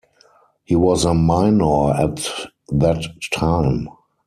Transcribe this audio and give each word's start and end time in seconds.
He 0.63 0.75
was 0.75 1.05
a 1.05 1.13
minor 1.13 1.93
at 1.93 2.27
that 2.71 3.07
time. 3.31 3.87